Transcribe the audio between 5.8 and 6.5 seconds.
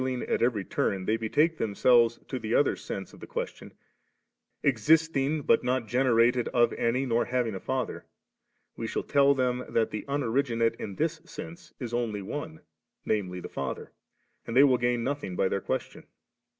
gene rated